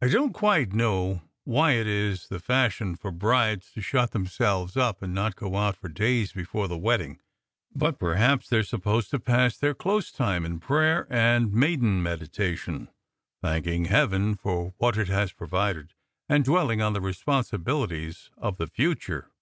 [0.00, 4.76] I don t quite know why it is the fashion for brides to shut themselves
[4.76, 7.18] up and not "go out" for days before the wedding;
[7.74, 12.88] but perhaps they are supposed to pass their close time in prayer and maiden meditation,
[13.42, 15.94] thank ing heaven for what it has provided,
[16.28, 19.32] and dwelling on the responsibilities of the future.